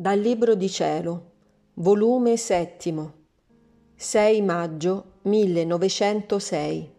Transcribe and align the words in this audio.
Dal 0.00 0.20
Libro 0.20 0.54
di 0.54 0.70
Cielo, 0.70 1.30
volume 1.74 2.36
settimo, 2.36 3.14
6 3.96 4.42
maggio 4.42 5.14
1906. 5.22 6.92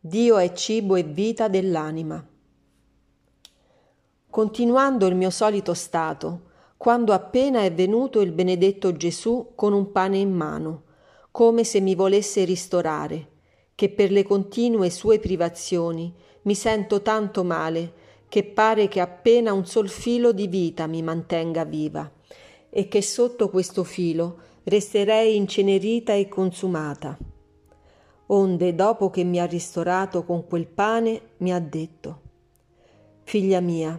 Dio 0.00 0.36
è 0.36 0.52
cibo 0.52 0.96
e 0.96 1.02
vita 1.02 1.48
dell'anima. 1.48 2.22
Continuando 4.28 5.06
il 5.06 5.14
mio 5.14 5.30
solito 5.30 5.72
stato, 5.72 6.42
quando 6.76 7.14
appena 7.14 7.62
è 7.62 7.72
venuto 7.72 8.20
il 8.20 8.32
benedetto 8.32 8.92
Gesù 8.92 9.52
con 9.54 9.72
un 9.72 9.92
pane 9.92 10.18
in 10.18 10.30
mano, 10.30 10.82
come 11.30 11.64
se 11.64 11.80
mi 11.80 11.94
volesse 11.94 12.44
ristorare, 12.44 13.28
che 13.74 13.88
per 13.88 14.10
le 14.10 14.24
continue 14.24 14.90
sue 14.90 15.18
privazioni 15.18 16.14
mi 16.42 16.54
sento 16.54 17.00
tanto 17.00 17.42
male 17.44 18.02
che 18.34 18.42
pare 18.42 18.88
che 18.88 18.98
appena 18.98 19.52
un 19.52 19.64
sol 19.64 19.88
filo 19.88 20.32
di 20.32 20.48
vita 20.48 20.88
mi 20.88 21.02
mantenga 21.02 21.64
viva 21.64 22.10
e 22.68 22.88
che 22.88 23.00
sotto 23.00 23.48
questo 23.48 23.84
filo 23.84 24.38
resterei 24.64 25.36
incenerita 25.36 26.14
e 26.14 26.26
consumata. 26.26 27.16
Onde, 28.26 28.74
dopo 28.74 29.08
che 29.08 29.22
mi 29.22 29.38
ha 29.38 29.46
ristorato 29.46 30.24
con 30.24 30.48
quel 30.48 30.66
pane, 30.66 31.20
mi 31.36 31.52
ha 31.52 31.60
detto, 31.60 32.20
Figlia 33.22 33.60
mia, 33.60 33.96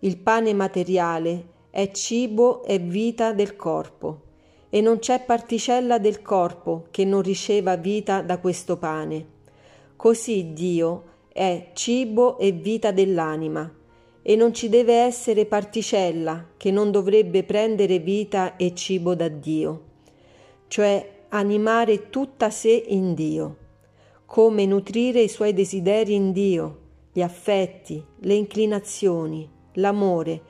il 0.00 0.16
pane 0.16 0.52
materiale 0.52 1.46
è 1.70 1.92
cibo 1.92 2.64
e 2.64 2.80
vita 2.80 3.32
del 3.32 3.54
corpo, 3.54 4.22
e 4.68 4.80
non 4.80 4.98
c'è 4.98 5.22
particella 5.22 6.00
del 6.00 6.22
corpo 6.22 6.88
che 6.90 7.04
non 7.04 7.22
riceva 7.22 7.76
vita 7.76 8.20
da 8.20 8.38
questo 8.40 8.78
pane. 8.78 9.26
Così 9.94 10.52
Dio 10.54 11.09
è 11.32 11.70
cibo 11.74 12.38
e 12.38 12.50
vita 12.50 12.90
dell'anima, 12.90 13.72
e 14.22 14.36
non 14.36 14.52
ci 14.52 14.68
deve 14.68 14.94
essere 14.94 15.46
particella 15.46 16.50
che 16.56 16.70
non 16.70 16.90
dovrebbe 16.90 17.44
prendere 17.44 17.98
vita 18.00 18.56
e 18.56 18.74
cibo 18.74 19.14
da 19.14 19.28
Dio, 19.28 19.82
cioè 20.68 21.18
animare 21.28 22.10
tutta 22.10 22.50
sé 22.50 22.84
in 22.88 23.14
Dio, 23.14 23.56
come 24.26 24.66
nutrire 24.66 25.20
i 25.20 25.28
suoi 25.28 25.52
desideri 25.52 26.14
in 26.14 26.32
Dio, 26.32 26.78
gli 27.12 27.22
affetti, 27.22 28.04
le 28.20 28.34
inclinazioni, 28.34 29.48
l'amore, 29.74 30.40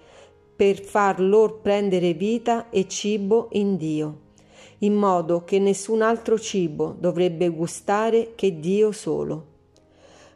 per 0.57 0.81
far 0.83 1.21
lor 1.21 1.61
prendere 1.61 2.13
vita 2.15 2.69
e 2.71 2.89
cibo 2.89 3.49
in 3.53 3.77
Dio, 3.77 4.19
in 4.79 4.95
modo 4.95 5.45
che 5.45 5.59
nessun 5.59 6.03
altro 6.03 6.39
cibo 6.39 6.97
dovrebbe 6.99 7.49
gustare 7.49 8.33
che 8.35 8.59
Dio 8.59 8.93
solo 8.93 9.50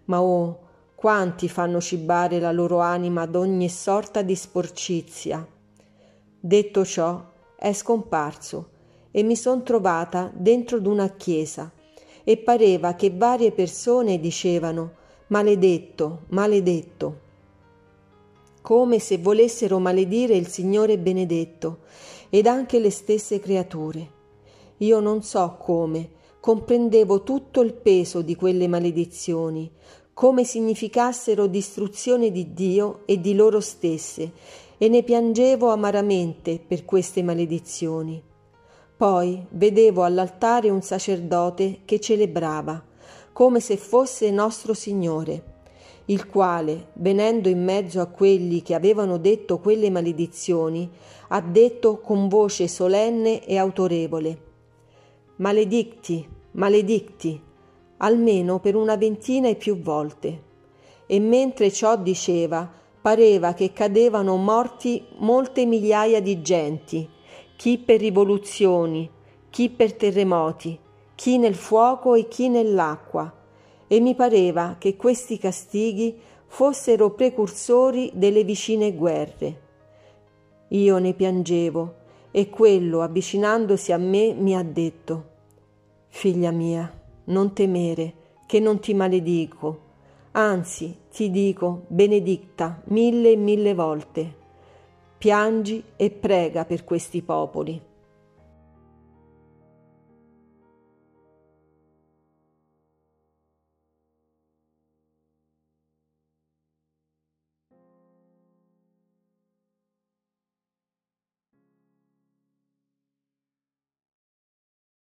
ma 0.06 0.20
oh, 0.20 0.60
quanti 0.94 1.48
fanno 1.48 1.80
cibare 1.80 2.40
la 2.40 2.52
loro 2.52 2.80
anima 2.80 3.26
d'ogni 3.26 3.68
sorta 3.68 4.22
di 4.22 4.34
sporcizia. 4.34 5.46
Detto 6.40 6.84
ciò, 6.84 7.22
è 7.56 7.72
scomparso 7.72 8.70
e 9.10 9.22
mi 9.22 9.36
son 9.36 9.62
trovata 9.62 10.30
dentro 10.34 10.78
d'una 10.80 11.08
chiesa 11.10 11.70
e 12.24 12.36
pareva 12.38 12.94
che 12.94 13.10
varie 13.10 13.52
persone 13.52 14.18
dicevano 14.18 14.92
maledetto, 15.28 16.22
maledetto, 16.28 17.20
come 18.60 18.98
se 18.98 19.18
volessero 19.18 19.78
maledire 19.78 20.34
il 20.36 20.46
Signore 20.48 20.98
benedetto 20.98 21.80
ed 22.30 22.46
anche 22.46 22.78
le 22.78 22.90
stesse 22.90 23.38
creature. 23.38 24.10
Io 24.78 25.00
non 25.00 25.22
so 25.22 25.56
come, 25.58 26.08
comprendevo 26.44 27.22
tutto 27.22 27.62
il 27.62 27.72
peso 27.72 28.20
di 28.20 28.34
quelle 28.36 28.68
maledizioni, 28.68 29.70
come 30.12 30.44
significassero 30.44 31.46
distruzione 31.46 32.30
di 32.30 32.52
Dio 32.52 33.00
e 33.06 33.18
di 33.18 33.34
loro 33.34 33.60
stesse, 33.60 34.30
e 34.76 34.88
ne 34.90 35.02
piangevo 35.02 35.70
amaramente 35.70 36.58
per 36.58 36.84
queste 36.84 37.22
maledizioni. 37.22 38.22
Poi 38.94 39.42
vedevo 39.52 40.02
all'altare 40.02 40.68
un 40.68 40.82
sacerdote 40.82 41.78
che 41.86 41.98
celebrava, 41.98 42.84
come 43.32 43.60
se 43.60 43.78
fosse 43.78 44.30
nostro 44.30 44.74
Signore, 44.74 45.44
il 46.04 46.26
quale, 46.26 46.88
venendo 46.96 47.48
in 47.48 47.64
mezzo 47.64 48.02
a 48.02 48.06
quelli 48.06 48.60
che 48.60 48.74
avevano 48.74 49.16
detto 49.16 49.60
quelle 49.60 49.88
maledizioni, 49.88 50.90
ha 51.28 51.40
detto 51.40 52.00
con 52.00 52.28
voce 52.28 52.68
solenne 52.68 53.46
e 53.46 53.56
autorevole 53.56 54.52
Maledicti, 55.36 56.24
maledicti, 56.52 57.42
almeno 57.96 58.60
per 58.60 58.76
una 58.76 58.94
ventina 58.94 59.48
e 59.48 59.56
più 59.56 59.80
volte. 59.80 60.42
E 61.06 61.18
mentre 61.18 61.72
ciò 61.72 61.96
diceva, 61.96 62.70
pareva 63.00 63.52
che 63.52 63.72
cadevano 63.72 64.36
morti 64.36 65.04
molte 65.16 65.66
migliaia 65.66 66.20
di 66.22 66.40
genti, 66.40 67.08
chi 67.56 67.78
per 67.78 67.98
rivoluzioni, 67.98 69.10
chi 69.50 69.70
per 69.70 69.94
terremoti, 69.94 70.78
chi 71.16 71.38
nel 71.38 71.56
fuoco 71.56 72.14
e 72.14 72.28
chi 72.28 72.48
nell'acqua, 72.48 73.32
e 73.88 73.98
mi 73.98 74.14
pareva 74.14 74.76
che 74.78 74.94
questi 74.94 75.36
castighi 75.36 76.16
fossero 76.46 77.10
precursori 77.10 78.12
delle 78.14 78.44
vicine 78.44 78.94
guerre. 78.94 79.62
Io 80.68 80.98
ne 80.98 81.12
piangevo, 81.12 82.02
e 82.36 82.50
quello, 82.50 83.02
avvicinandosi 83.02 83.92
a 83.92 83.96
me, 83.96 84.32
mi 84.32 84.56
ha 84.56 84.62
detto 84.64 85.24
Figlia 86.08 86.50
mia, 86.50 86.92
non 87.26 87.52
temere, 87.52 88.14
che 88.44 88.58
non 88.58 88.80
ti 88.80 88.92
maledico, 88.92 89.78
anzi 90.32 90.96
ti 91.12 91.30
dico 91.30 91.84
benedicta 91.86 92.82
mille 92.86 93.30
e 93.30 93.36
mille 93.36 93.72
volte. 93.72 94.34
Piangi 95.16 95.80
e 95.94 96.10
prega 96.10 96.64
per 96.64 96.82
questi 96.82 97.22
popoli. 97.22 97.80